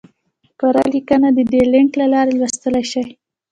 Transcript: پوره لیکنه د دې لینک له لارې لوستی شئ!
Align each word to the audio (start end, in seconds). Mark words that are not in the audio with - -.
پوره 0.57 0.83
لیکنه 0.93 1.29
د 1.37 1.39
دې 1.51 1.61
لینک 1.73 1.91
له 2.01 2.05
لارې 2.13 2.31
لوستی 2.39 2.81
شئ! 2.91 3.05